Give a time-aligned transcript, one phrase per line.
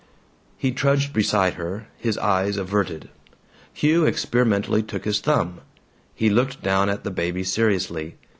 [0.57, 3.09] He trudged beside her, his eyes averted.
[3.71, 5.61] Hugh experimentally took his thumb.
[6.15, 8.15] He looked down at the baby seriously.